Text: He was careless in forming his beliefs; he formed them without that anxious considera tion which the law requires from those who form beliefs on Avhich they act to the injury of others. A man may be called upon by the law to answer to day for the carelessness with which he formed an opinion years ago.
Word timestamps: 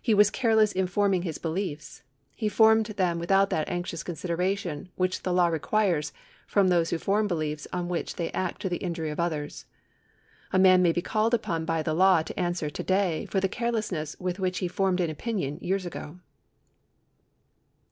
He 0.00 0.14
was 0.14 0.30
careless 0.30 0.72
in 0.72 0.86
forming 0.86 1.20
his 1.20 1.36
beliefs; 1.36 2.02
he 2.34 2.48
formed 2.48 2.86
them 2.86 3.18
without 3.18 3.50
that 3.50 3.68
anxious 3.68 4.02
considera 4.02 4.56
tion 4.56 4.88
which 4.96 5.22
the 5.22 5.34
law 5.34 5.48
requires 5.48 6.14
from 6.46 6.68
those 6.68 6.88
who 6.88 6.96
form 6.96 7.28
beliefs 7.28 7.68
on 7.70 7.86
Avhich 7.86 8.14
they 8.14 8.32
act 8.32 8.62
to 8.62 8.70
the 8.70 8.78
injury 8.78 9.10
of 9.10 9.20
others. 9.20 9.66
A 10.50 10.58
man 10.58 10.80
may 10.80 10.92
be 10.92 11.02
called 11.02 11.34
upon 11.34 11.66
by 11.66 11.82
the 11.82 11.92
law 11.92 12.22
to 12.22 12.40
answer 12.40 12.70
to 12.70 12.82
day 12.82 13.26
for 13.26 13.38
the 13.38 13.48
carelessness 13.50 14.16
with 14.18 14.38
which 14.40 14.60
he 14.60 14.66
formed 14.66 14.98
an 14.98 15.10
opinion 15.10 15.58
years 15.60 15.84
ago. 15.84 16.20